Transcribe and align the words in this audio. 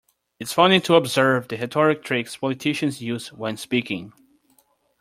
It's 0.39 0.51
funny 0.51 0.79
to 0.79 0.95
observe 0.95 1.47
the 1.47 1.57
rhetoric 1.57 2.03
tricks 2.03 2.35
politicians 2.35 3.03
use 3.03 3.31
when 3.31 3.55
speaking. 3.55 4.13